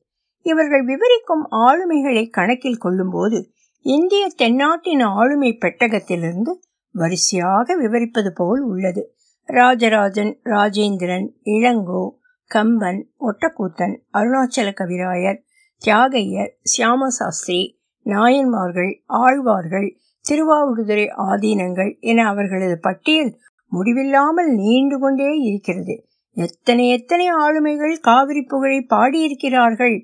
இவர்கள் 0.47 0.85
விவரிக்கும் 0.85 1.45
ஆளுமைகளை 1.50 2.30
கணக்கில் 2.30 2.76
கொள்ளும்போது 2.76 3.50
இந்திய 3.85 4.25
தென்னாட்டின் 4.37 5.00
ஆளுமை 5.00 5.59
பெட்டகத்திலிருந்து 5.61 6.52
வரிசையாக 6.95 7.76
விவரிப்பது 7.76 8.33
போல் 8.33 8.61
உள்ளது. 8.61 9.02
ராஜராஜன் 9.49 10.40
ராஜேந்திரன் 10.45 11.28
இளங்கோ 11.45 12.02
கம்பன் 12.50 13.00
ஒட்டக்கூத்தன் 13.21 13.95
அருணாச்சல 14.12 14.69
கவிராயர் 14.80 15.40
தியாகையர் 15.83 16.52
சியாமசாஸ்திரி 16.71 17.61
நாயன்மார்கள் 18.07 18.92
ஆழ்வார்கள் 19.07 19.88
திருவாவூடுதுறை 20.25 21.07
ஆதீனங்கள் 21.28 21.92
என 22.00 22.26
அவர்களது 22.26 22.76
பட்டியல் 22.80 23.30
முடிவில்லாமல் 23.73 24.50
நீண்டு 24.54 24.99
கொண்டே 24.99 25.28
இருக்கிறது. 25.40 25.95
எத்தனை 26.37 26.85
எத்தனை 26.88 27.26
ஆளுமைகள் 27.33 27.95
காவிரி 28.00 28.42
புகழை 28.42 28.87
பாடியிருக்கிறார்கள் 28.88 29.97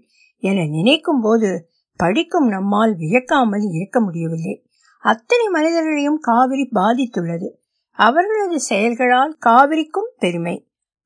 என 0.42 0.64
நினைக்கும் 0.66 1.20
போது 1.20 1.50
படிக்கும் 1.96 2.48
நம்மால் 2.48 2.94
வியக்காமல் 2.96 3.66
இருக்க 3.70 4.00
முடியவில்லை. 4.00 4.54
அத்தனை 5.04 5.46
மனிதர்களையும் 5.48 6.20
காவிரி 6.20 6.64
பாதித்துள்ளது. 6.74 7.48
அவர்களது 7.98 8.60
செயல்களால் 8.60 9.34
காவிரிக்கும் 9.46 10.10
பெருமை. 10.18 10.56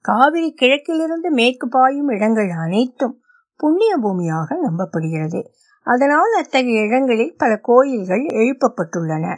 காவிரி 0.04 0.52
கிழக்கிலிருந்து 0.52 1.30
மேற்கு 1.30 1.68
பாயும் 1.68 2.08
இடங்கள் 2.08 2.50
அனைத்தும் 2.50 3.16
புண்ணிய 3.56 3.92
பூமியாக 3.96 4.56
நம்பப்படுகிறது. 4.66 5.40
அதனால் 5.86 6.32
அத்தகைய 6.38 6.80
இடங்களில் 6.80 7.34
பல 7.36 7.56
கோயில்கள் 7.56 8.24
எழுப்பப்பட்டுள்ளன. 8.40 9.36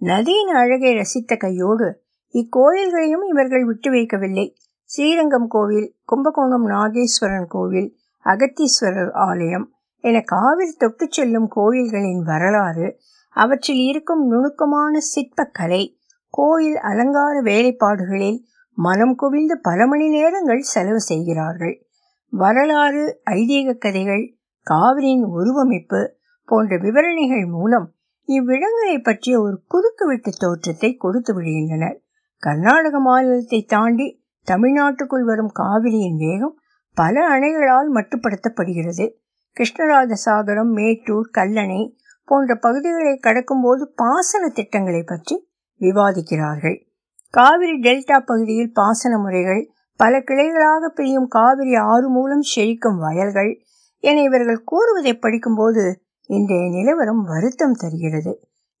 நதியின் 0.00 0.52
அழகை 0.54 0.92
ரசித்த 0.94 1.36
கையோடு 1.36 1.88
இக்கோயில்களையும் 2.34 3.24
இவர்கள் 3.28 3.64
விட்டு 3.64 3.90
வைக்கவில்லை. 3.90 4.46
ஸ்ரீரங்கம் 4.90 5.46
கோவில் 5.46 5.88
கும்பகோணம் 6.04 6.66
நாகேஸ்வரன் 6.66 7.48
கோவில் 7.48 7.90
அகத்தீஸ்வரர் 8.26 9.12
ஆலயம் 9.12 9.66
என 10.04 10.20
காவிரி 10.20 10.72
தொட்டு 10.72 11.06
செல்லும் 11.10 11.48
கோயில்களின் 11.48 12.22
வரலாறு 12.22 12.86
அவற்றில் 13.36 13.82
இருக்கும் 13.86 14.22
நுணுக்கமான 14.26 14.98
சிற்பக்கலை 15.14 15.82
கோயில் 16.34 16.78
அலங்கார 16.80 17.42
வேலைப்பாடுகளில் 17.42 18.40
மனம் 18.78 19.14
குவிந்து 19.14 19.60
பல 19.60 19.86
மணி 19.86 20.08
நேரங்கள் 20.08 20.60
செலவு 20.60 21.00
செய்கிறார்கள். 21.00 21.74
வரலாறு 22.32 23.22
ஐதீக 23.30 23.78
கதைகள் 23.78 24.38
காவிரியின் 24.66 25.24
உருவமைப்பு 25.24 26.00
போன்ற 26.44 26.76
விவரணைகள் 26.76 27.46
மூலம் 27.46 27.94
இவ்விடங்களை 28.28 29.02
பற்றிய 29.02 29.40
ஒரு 29.40 29.64
குறுக்குவெட்டு 29.68 30.30
தோற்றத்தை 30.38 30.96
கொடுத்து 30.96 31.32
விடுகின்றனர். 31.34 31.98
கர்நாடக 32.38 33.00
மாநிலத்தை 33.00 33.64
தாண்டி 33.64 34.24
தமிழ்நாட்டுக்குள் 34.46 35.24
வரும் 35.24 35.52
காவிரியின் 35.52 36.16
வேகம் 36.16 36.58
பல 36.94 37.28
அணைகளால் 37.28 37.90
மட்டுப்படுத்தப்படுகிறது. 37.94 39.06
கிருஷ்ணராஜ 39.56 40.12
சாகரம் 40.24 40.72
மேட்டூர் 40.74 41.28
கல்லணை 41.38 41.94
போன்ற 42.24 42.54
பகுதிகளை 42.54 43.20
கடக்கும்போது 43.22 43.84
பாசன 43.94 44.48
திட்டங்களை 44.48 45.02
பற்றி 45.02 45.50
விவாதிக்கிறார்கள். 45.80 46.78
காவிரி 47.34 47.74
டெல்டா 47.80 48.16
பகுதியில் 48.20 48.72
பாசன 48.72 49.18
முறைகள் 49.18 49.62
பல 50.00 50.12
கிளைகளாக 50.18 50.88
பிரியும் 50.88 51.28
காவிரி 51.28 51.74
ஆறு 51.90 52.08
மூலம் 52.08 52.44
செழிக்கும் 52.52 52.98
வயல்கள் 52.98 53.50
என 54.04 54.22
இவர்கள் 54.22 54.64
கூறுவதை 54.64 55.12
படிக்கும்போது 55.14 55.84
இன்றைய 56.30 56.64
நிலவரம் 56.70 57.22
வருத்தம் 57.22 57.74
தருகிறது. 57.74 58.32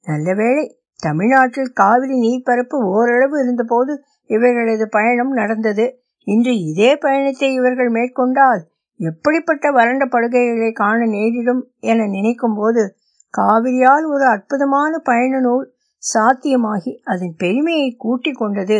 நல்லவேளை 0.06 0.64
தமிழ்நாட்டில் 1.00 1.72
காவிரி 1.72 2.16
நீர்ப்பரப்பு 2.18 2.76
ஓரளவு 2.88 3.36
இருந்தபோது 3.42 3.92
இவர்களது 4.30 4.86
பயணம் 4.88 5.32
நடந்தது. 5.32 5.86
இன்று 6.26 6.52
இதே 6.60 6.90
பயணத்தை 6.96 7.48
இவர்கள் 7.54 7.88
மேற்கொண்டால் 7.88 8.62
எப்படிப்பட்ட 9.00 9.66
வறண்ட 9.70 10.04
படுகைகளை 10.06 10.72
காண 10.72 10.98
நேரிடும் 11.06 11.62
என 11.82 12.06
நினைக்கும் 12.06 12.54
போது 12.54 12.82
காவிரியால் 13.34 14.06
ஒரு 14.06 14.24
அற்புதமான 14.26 14.92
பயண 15.04 15.40
நூல் 15.40 15.66
சாத்தியமாகி 16.02 16.92
அதன் 17.04 17.34
பெருமையை 17.36 17.88
கூட்டிக் 17.94 18.38
கொண்டது 18.38 18.78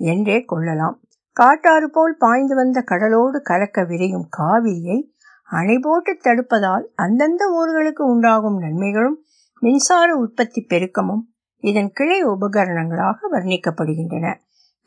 என்றே 0.00 0.44
கொள்ளலாம். 0.44 0.96
காட்டாறு 1.36 1.90
போல் 1.90 2.16
பாய்ந்து 2.18 2.54
வந்த 2.54 2.80
கடலோடு 2.80 3.42
கலக்க 3.42 3.82
விரையும் 3.82 4.28
காவிரியை 4.38 4.98
அணை 5.48 5.78
போட்டு 5.78 6.12
தடுப்பதால் 6.20 6.84
அந்தந்த 6.94 7.42
ஊர்களுக்கு 7.58 8.02
உண்டாகும் 8.04 8.58
நன்மைகளும் 8.58 9.18
மின்சார 9.62 10.08
உற்பத்தி 10.14 10.66
பெருக்கமும் 10.68 11.22
இதன் 11.62 11.90
கிளை 11.92 12.24
உபகரணங்களாக 12.24 13.28
வர்ணிக்கப்படுகின்றன. 13.32 14.26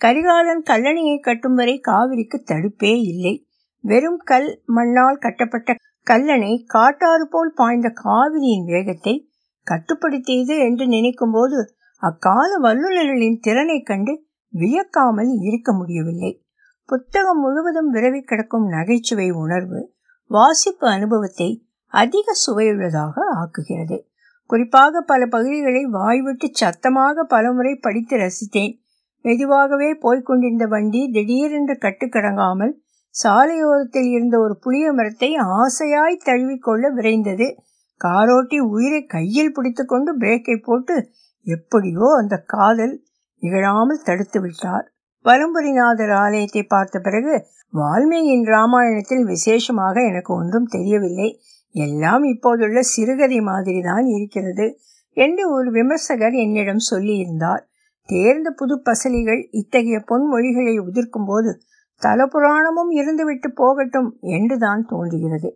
கரிகாலன் 0.02 0.64
கல்லணையை 0.70 1.20
கட்டும் 1.20 1.56
வரை 1.56 1.82
காவிரிக்கு 1.88 2.38
தடுப்பே 2.46 2.94
இல்லை. 3.04 3.34
வெறும் 3.84 4.22
கல் 4.24 4.50
மண்ணால் 4.66 5.18
கட்டப்பட்ட 5.18 5.76
கல்லணை 6.08 6.54
காட்டாறு 6.66 7.26
போல் 7.30 7.52
பாய்ந்த 7.56 7.88
காவிரியின் 8.04 8.66
வேகத்தை 8.66 9.16
கட்டுப்படுத்தியது 9.68 10.56
என்று 10.60 10.88
நினைக்கும் 10.88 11.32
போது 11.32 11.60
அக்கால 12.04 12.58
வல்லுநர்களின் 12.58 13.40
திறனை 13.40 13.82
கண்டு 13.82 14.14
வியக்காமல் 14.54 15.32
இருக்க 15.42 15.74
முடியவில்லை. 15.74 16.32
புத்தகம் 16.86 17.40
முழுவதும் 17.40 17.94
விரவி 17.94 18.22
கிடக்கும் 18.22 18.68
நகைச்சுவை 18.68 19.32
உணர்வு 19.32 19.80
வாசிப்பு 20.32 20.88
அனுபவத்தை 20.88 21.50
அதிக 21.94 22.34
சுவையுள்ளதாக 22.46 23.16
ஆக்குகிறது. 23.36 23.98
குறிப்பாக 24.50 25.02
பல 25.02 25.22
பகுதிகளை 25.26 25.86
வாய்விட்டு 25.86 26.48
சத்தமாக 26.52 27.24
பலமுறை 27.24 27.76
படித்து 27.76 28.18
ரசித்தேன். 28.18 28.74
மெதுவாகவே 29.26 29.90
போய்கொண்டிருந்த 29.94 30.66
வண்டி 30.66 31.02
திடீரென்று 31.12 31.76
கட்டுக்கடங்காமல் 31.82 32.74
சாலையோரத்தில் 33.16 34.10
இருந்த 34.12 34.40
ஒரு 34.40 34.56
புளிய 34.60 34.94
மரத்தை 34.94 35.30
ஆசையாய் 35.60 36.24
தழுவிக்கொள்ள 36.26 36.92
விரைந்தது. 36.94 37.48
காரோட்டி 38.02 38.58
உயிரை 38.74 39.02
கையில் 39.06 39.54
பிடித்துக்கொண்டு 39.54 40.12
பிரேக்கை 40.18 40.58
போட்டு 40.62 40.96
எப்படியோ 41.48 42.08
அந்த 42.22 42.36
காதல் 42.46 42.96
நிகழாமல் 43.44 44.04
தடுத்து 44.04 44.40
விட்டார். 44.42 44.86
வலம்புரிநாதர் 45.26 46.14
ஆலயத்தை 46.24 46.64
பார்த்த 46.64 47.00
பிறகு 47.00 47.34
வால்மீகியின் 47.74 48.46
ராமாயணத்தில் 48.48 49.26
விசேஷமாக 49.26 49.96
எனக்கு 50.02 50.32
ஒன்றும் 50.34 50.68
தெரியவில்லை. 50.68 51.30
எல்லாம் 51.76 52.24
இப்போதுள்ள 52.24 52.80
சிறுகதை 52.84 53.40
மாதிரி 53.42 53.82
தான் 53.82 54.06
இருக்கிறது 54.08 54.68
என்று 55.18 55.44
ஒரு 55.52 55.70
விமர்சகர் 55.72 56.36
என்னிடம் 56.36 56.84
சொல்லியிருந்தார். 56.92 57.64
தேர்ந்த 58.10 58.50
புது 58.52 58.76
பசலிகள் 58.86 59.42
இத்தகைய 59.52 59.98
பொன்மொழிகளை 60.08 60.76
உதிர்க்கும் 60.80 61.28
போது 61.28 61.52
தலபுராணமும் 62.02 62.92
இருந்துவிட்டு 63.00 63.50
போகட்டும் 63.54 64.10
என்றுதான் 64.22 64.84
தோன்றுகிறது. 64.86 65.50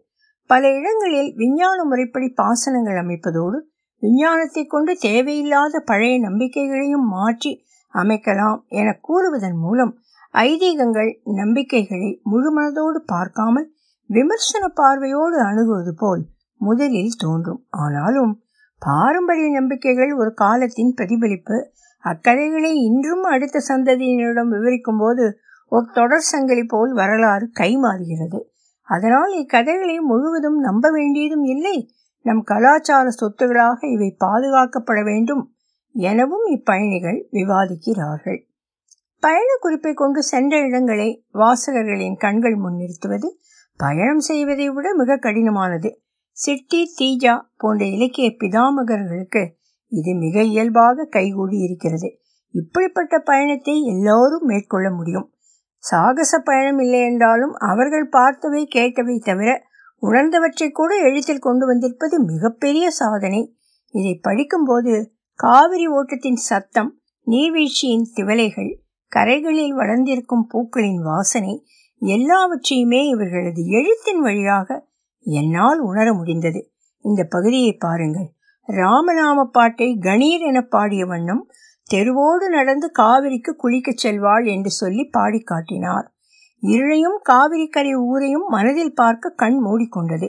பல 0.49 0.69
இடங்களில் 0.69 1.33
விஞ்ஞான 1.35 1.83
முறைப்படி 1.83 2.27
பாசனங்கள் 2.41 2.97
அமைப்பதோடு 3.03 3.57
விஞ்ஞானத்தை 3.99 4.65
கொண்டு 4.65 4.93
தேவையில்லாத 4.97 5.79
பழைய 5.79 6.15
நம்பிக்கைகளையும் 6.19 7.07
மாற்றி 7.07 7.51
அமைக்கலாம் 7.93 8.59
என 8.67 8.99
கூறுவதன் 9.07 9.57
மூலம் 9.57 9.93
ஐதீகங்கள் 10.33 11.11
நம்பிக்கைகளை 11.23 12.21
முழுமனதோடு 12.31 12.99
பார்க்காமல் 13.05 13.67
விமர்சன 14.09 14.67
பார்வையோடு 14.67 15.37
அணுகுவது 15.39 15.93
போல் 15.93 16.23
முதலில் 16.61 17.13
தோன்றும். 17.17 17.61
ஆனாலும் 17.69 18.33
பாரம்பரிய 18.81 19.49
நம்பிக்கைகள் 19.59 20.11
ஒரு 20.13 20.33
காலத்தின் 20.33 20.93
பிரதிபலிப்பு 20.93 21.57
அக்கதைகளை 22.03 22.71
இன்றும் 22.87 23.23
அடுத்த 23.23 23.61
சந்ததியினரிடம் 23.67 24.49
விவரிக்கும் 24.49 24.97
போது 24.97 25.25
ஒரு 25.71 25.85
தொடர் 25.93 26.27
சங்கிலி 26.31 26.63
போல் 26.63 26.91
வரலாறு 26.93 27.45
கைமாறுகிறது. 27.59 28.39
அதனால் 28.83 29.31
இக்கதைகளை 29.33 29.99
முழுவதும் 29.99 30.59
நம்ப 30.59 30.91
வேண்டியதும் 30.91 31.43
இல்லை. 31.43 31.93
நம் 32.21 32.43
கலாச்சார 32.43 33.09
சொத்துகளாக 33.09 33.91
இவை 33.91 34.15
பாதுகாக்கப்பட 34.25 35.03
வேண்டும் 35.03 35.55
எனவும் 35.93 36.45
இப்பயணிகள் 36.47 37.23
விவாதிக்கிறார்கள். 37.31 38.51
பயண 39.19 39.45
குறிப்பை 39.59 39.93
கொண்டு 39.93 40.23
சென்ற 40.23 40.57
இடங்களை 40.57 41.25
வாசகர்களின் 41.33 42.17
கண்கள் 42.17 42.55
முன்னிறுத்துவது 42.55 43.39
பயணம் 43.77 44.19
செய்வதை 44.19 44.69
விட 44.69 44.93
மிக 44.93 45.17
கடினமானது. 45.17 45.99
சிட்டி 46.31 46.93
தீஜா 47.01 47.41
போன்ற 47.57 47.85
இலக்கிய 47.85 48.29
பிதாமகர்களுக்கு 48.29 49.49
இது 49.87 50.15
மிக 50.15 50.43
இயல்பாக 50.43 51.05
கைகூடி 51.05 51.57
இருக்கிறது. 51.57 52.19
இப்படிப்பட்ட 52.51 53.19
பயணத்தை 53.19 53.83
எல்லோரும் 53.83 54.43
மேற்கொள்ள 54.43 54.89
முடியும். 54.89 55.32
சாகச 55.83 56.39
பயணம் 56.39 56.79
இல்லை 56.79 56.99
என்றாலும் 56.99 57.53
அவர்கள் 57.63 58.07
பார்த்தவை 58.09 58.61
கேட்டவை 58.75 59.15
தவிர 59.19 59.49
உணர்ந்தவற்றை 60.03 60.67
கூட 60.71 60.91
எழுத்தில் 60.99 61.39
கொண்டு 61.39 61.65
வந்திருப்பது 61.65 62.15
மிகப்பெரிய 62.23 62.85
சாதனை. 62.91 63.41
இதை 63.93 64.13
படிக்கும்போது 64.21 64.93
காவிரி 65.39 65.87
ஓட்டத்தின் 65.87 66.41
சத்தம் 66.49 66.89
நீர்வீழ்ச்சியின் 67.27 68.07
திவலைகள் 68.15 68.71
கரைகளில் 69.11 69.75
வளர்ந்திருக்கும் 69.75 70.45
பூக்களின் 70.47 71.01
வாசனை 71.01 71.53
எல்லாவற்றையுமே 72.01 73.01
இவர்களது 73.07 73.61
எழுத்தின் 73.69 74.21
வழியாக 74.21 74.69
என்னால் 75.25 75.79
உணர 75.79 76.07
முடிந்தது. 76.13 76.61
இந்த 77.05 77.21
பகுதியை 77.23 77.73
பாருங்கள். 77.77 78.29
ராமநாம 78.69 79.43
பாட்டை 79.51 79.87
கணீர் 80.01 80.43
என 80.49 80.59
பாடிய 80.61 81.03
வண்ணம் 81.05 81.43
தெருவோடு 81.89 82.45
நடந்து 82.49 82.91
காவிரிக்கு 82.99 83.51
குளிக்கச் 83.63 84.01
செல்வாள் 84.03 84.45
என்று 84.45 84.71
சொல்லி 84.71 85.03
பாடி 85.05 85.39
காட்டினார். 85.39 86.07
இருளையும் 86.63 87.17
காவிரி 87.21 87.67
கரை 87.67 87.95
ஊரையும் 87.95 88.45
மனதில் 88.47 88.93
பார்க்க 88.93 89.35
கண் 89.35 89.57
மூடிக்கொண்டது. 89.65 90.27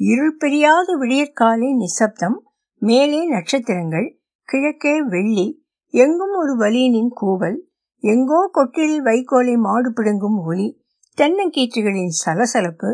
இருள் 0.00 0.36
பெரியாத 0.36 0.86
விடியற்காலை 1.00 1.68
நிசப்தம் 1.74 2.38
மேலே 2.82 3.20
நட்சத்திரங்கள் 3.28 4.08
கிழக்கே 4.48 4.94
வெள்ளி 5.02 5.46
எங்கும் 5.94 6.34
ஒரு 6.34 6.52
வலியனின் 6.56 7.12
கூவல் 7.20 7.58
எங்கோ 8.04 8.40
கொட்டிலில் 8.52 9.04
வைக்கோலை 9.04 9.54
மாடு 9.56 9.90
பிடுங்கும் 9.92 10.38
ஒலி 10.44 10.66
தென்னங்கீற்றுகளின் 11.18 12.14
சலசலப்பு 12.22 12.90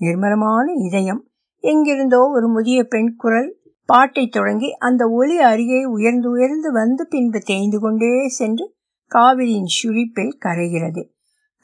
நிர்மலமான 0.00 0.66
இதயம் 0.86 1.22
எங்கிருந்தோ 1.64 2.20
ஒரு 2.28 2.46
முதிய 2.48 2.78
பெண் 2.84 3.12
குரல் 3.16 3.50
பாட்டை 3.88 4.24
தொடங்கி 4.26 4.68
அந்த 4.78 5.02
ஒலி 5.08 5.36
அருகே 5.40 5.80
உயர்ந்து 5.86 6.28
உயர்ந்து 6.30 6.68
வந்து 6.72 7.02
பின்பு 7.06 7.40
தேய்ந்து 7.40 7.78
கொண்டே 7.80 8.10
சென்று 8.28 8.64
காவிரியின் 9.10 9.70
சுழிப்பில் 9.74 10.34
கரைகிறது. 10.44 11.02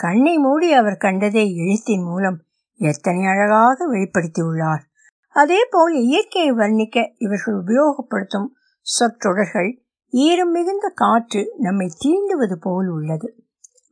கண்ணை 0.01 0.35
மூடி 0.39 0.69
அவர் 0.73 0.97
கண்டதை 0.97 1.45
எழுத்தின் 1.55 2.03
மூலம் 2.03 2.39
எத்தனை 2.81 3.23
அழகாக 3.25 3.87
வெளிப்படுத்தியுள்ளார். 3.87 4.83
அதே 5.37 5.61
போல் 5.71 5.95
இயற்கையை 6.03 6.53
வர்ணிக்க 6.53 6.99
இவர்கள் 7.19 7.57
உபயோகப்படுத்தும் 7.57 8.49
சொற்றொடர்கள் 8.87 9.71
ஈரம் 10.13 10.51
மிகுந்த 10.51 10.87
காற்று 10.95 11.43
நம்மை 11.57 11.89
தீண்டுவது 12.05 12.57
போல் 12.61 12.89
உள்ளது. 12.89 13.29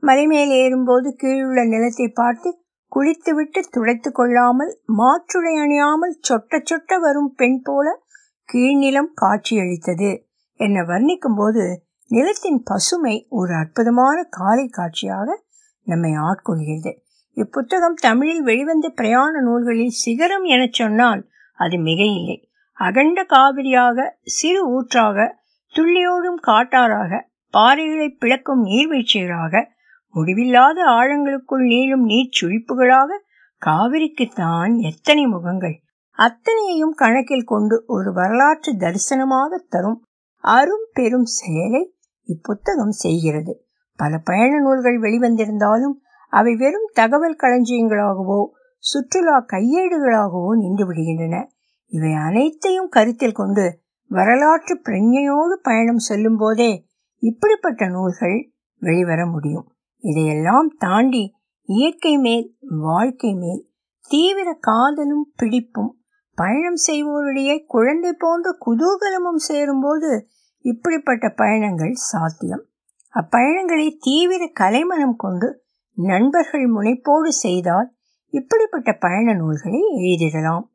மலைமேல் 0.02 0.52
ஏறும்போது 0.54 1.08
கீழுள்ள 1.16 1.60
நிலத்தை 1.64 2.08
பார்த்து 2.12 2.48
குளித்துவிட்டு 2.92 3.60
துடைத்து 3.70 4.10
கொள்ளாமல் 4.12 4.72
மாற்றுடை 4.98 5.54
அணியாமல் 5.58 6.14
சொட்ட 6.28 6.60
சொட்ட 6.70 6.98
வரும் 6.98 7.30
பெண் 7.34 7.60
போல 7.62 7.86
கீழ்நிலம் 8.54 9.10
காட்சியளித்தது 9.14 10.26
என்னை 10.54 10.80
வர்ணிக்கும் 10.80 11.36
போது 11.36 11.86
நிலத்தின் 12.08 12.62
பசுமை 12.62 13.26
ஒரு 13.30 13.54
அற்புதமான 13.54 14.26
காலை 14.30 14.68
காட்சியாக 14.68 15.44
நம்மை 15.82 16.12
ஆட்கொள்கிறது. 16.12 16.92
இப்புத்தகம் 17.34 17.94
தமிழில் 17.94 18.42
வெளிவந்த 18.42 18.88
பிரயாண 18.88 19.40
நூல்களில் 19.40 19.88
சிகரம் 19.88 20.44
எனச் 20.44 20.72
சொன்னால் 20.72 21.28
அது 21.56 21.76
மிகையில்லை. 21.76 22.44
அகண்ட 22.72 23.24
காவிரியாக 23.24 24.18
சிறு 24.22 24.62
ஊற்றாக 24.70 25.42
துள்ளியோடும் 25.74 26.40
காட்டாராக 26.46 27.20
பாறைகளை 27.54 28.08
பிளக்கும் 28.18 28.64
நீர்வீழ்ச்சிகளாக 28.64 29.64
முடிவில்லாத 30.14 30.84
ஆழங்களுக்குள் 30.84 31.64
நீளும் 31.64 32.06
நீர்ச்சுழிப்புகளாக 32.06 33.10
காவிரிக்குத்தான் 33.66 34.78
எத்தனை 34.78 35.26
முகங்கள். 35.26 35.82
அத்தனையையும் 36.18 36.94
கணக்கில் 36.94 37.44
கொண்டு 37.44 37.84
ஒரு 37.86 38.12
வரலாற்று 38.12 38.72
தரிசனமாக 38.72 39.58
தரும் 39.68 39.98
அரும் 40.44 40.86
பெரும் 40.92 41.24
செயலை 41.24 41.82
இப்புத்தகம் 42.28 42.94
செய்கிறது. 43.02 43.52
பல 43.98 44.18
பயண 44.18 44.60
நூல்கள் 44.60 44.98
வெளிவந்திருந்தாலும் 45.00 45.94
அவை 46.32 46.56
வெறும் 46.56 46.88
தகவல் 46.92 47.36
களஞ்சியங்களாகவோ 47.42 48.40
சுற்றுலா 48.84 49.36
கையேடுகளாகவோ 49.52 50.50
நின்று 50.56 50.84
விடுகின்றன 50.92 51.36
இவை 51.92 52.12
அனைத்தையும் 52.12 52.88
கருத்தில் 52.88 53.32
கொண்டு 53.32 53.66
வரலாற்று 54.10 54.80
பிரஞையோடு 54.84 55.54
பயணம் 55.62 55.98
செல்லும் 55.98 56.36
போதே 56.36 56.84
இப்படிப்பட்ட 57.22 57.88
நூல்கள் 57.88 58.38
வெளிவர 58.82 59.26
முடியும். 59.26 59.66
இதையெல்லாம் 60.04 60.68
தாண்டி 60.78 61.24
இயற்கை 61.68 62.18
மேல் 62.18 62.56
வாழ்க்கை 62.78 63.34
மேல் 63.34 63.62
தீவிர 64.08 64.56
காதலும் 64.60 65.26
பிடிப்பும் 65.36 65.92
பயணம் 66.40 66.80
செய்வோரிடையே 66.86 67.54
குழந்தை 67.66 68.10
போன்ற 68.18 68.48
குதூகலமும் 68.66 69.40
சேரும்போது 69.48 70.10
இப்படிப்பட்ட 70.64 71.28
பயணங்கள் 71.28 71.92
சாத்தியம். 72.10 72.64
அப்பயணங்களை 73.14 73.86
தீவிர 74.00 74.42
கலைமனம் 74.60 75.16
கொண்டு 75.16 75.48
நண்பர்கள் 75.94 76.66
முனைப்போடு 76.72 77.28
செய்தால் 77.28 77.88
இப்படிப்பட்ட 78.32 78.92
பயண 78.92 79.34
நூல்களை 79.34 79.80
எழுதிடலாம். 79.96 80.66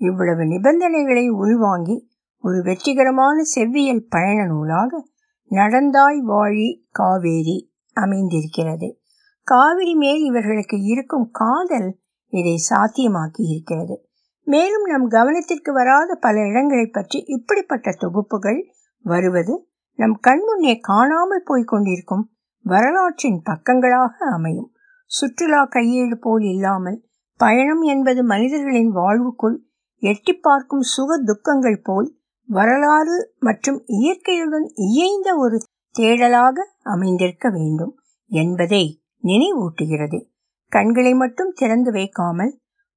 இவ்வளவு 0.00 0.44
நிபந்தனைகளை 0.44 1.28
உள்வாங்கி 1.28 1.96
ஒரு 2.42 2.62
வெற்றிகரமான 2.62 3.42
செவ்வியல் 3.42 4.06
பயண 4.08 4.46
நூலாக 4.46 5.02
நடந்தாய் 5.50 6.20
வாழி 6.22 6.68
காவேரி 6.90 7.58
அமைந்திருக்கிறது. 7.92 8.88
காவிரி 9.42 9.94
மேல் 9.94 10.22
இவர்களுக்கு 10.22 10.76
இருக்கும் 10.82 11.28
காதல் 11.32 11.90
இதை 12.32 12.56
சாத்தியமாக்கி 12.70 13.44
இருக்கிறது. 13.50 13.96
மேலும் 14.46 14.84
நம் 14.84 15.06
கவனத்திற்கு 15.08 15.70
வராத 15.72 16.14
பல 16.14 16.36
இடங்களை 16.46 16.86
பற்றி 16.86 17.18
இப்படிப்பட்ட 17.26 17.90
தொகுப்புகள் 17.98 18.60
வருவது 19.04 19.54
நம் 19.98 20.16
கண்முன்னே 20.26 20.74
காணாமல் 20.80 21.44
போய்க் 21.44 21.68
கொண்டிருக்கும் 21.68 22.24
வரலாற்றின் 22.64 23.40
பக்கங்களாக 23.42 24.14
அமையும். 24.32 24.70
சுற்றுலா 25.10 25.60
கையேடு 25.66 26.16
போல் 26.20 26.44
இல்லாமல் 26.44 26.98
பயணம் 27.40 27.82
என்பது 27.82 28.20
மனிதர்களின் 28.24 28.92
வாழ்வுக்குள் 28.92 29.56
எட்டி 30.02 30.32
பார்க்கும் 30.32 30.84
சுக 30.94 31.18
துக்கங்கள் 31.24 31.80
போல் 31.82 32.08
வரலாறு 32.48 33.16
மற்றும் 33.38 33.78
இயற்கையுடன் 33.86 34.66
இயைந்த 34.86 35.28
ஒரு 35.36 35.56
தேடலாக 35.94 36.56
அமைந்திருக்க 36.82 37.46
வேண்டும் 37.50 37.92
என்பதை 38.30 38.84
நினைவூட்டுகிறது. 39.24 40.18
கண்களை 40.72 41.12
மட்டும் 41.14 41.52
திறந்து 41.52 41.90
வைக்காமல் 41.92 42.52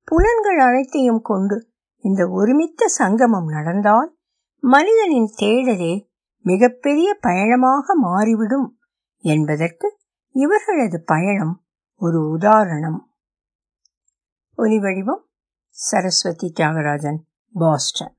புலன்கள் 0.05 0.59
அனைத்தையும் 0.59 1.21
கொண்டு 1.21 1.69
இந்த 1.99 2.29
ஒருமித்த 2.29 2.87
சங்கமம் 2.87 3.47
நடந்தால் 3.47 4.17
மனிதனின் 4.59 5.33
தேடலே 5.37 6.07
மிகப்பெரிய 6.41 7.17
பயணமாக 7.21 7.95
மாறிவிடும் 7.95 8.79
என்பதற்கு 9.17 9.97
இவர்களது 10.31 11.03
பயணம் 11.05 11.63
ஒரு 11.95 12.29
உதாரணம். 12.29 12.99
ஒலிவடிவம் 14.57 15.23
சரஸ்வதி 15.69 16.53
தியாகராஜன் 16.55 17.19
பாஸ்டன். 17.53 18.14